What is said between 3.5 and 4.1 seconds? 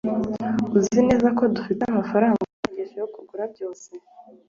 byose